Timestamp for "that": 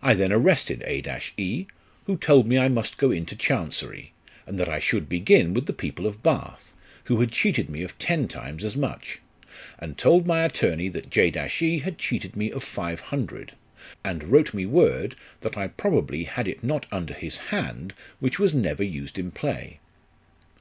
4.60-4.68, 10.90-11.10, 15.40-15.56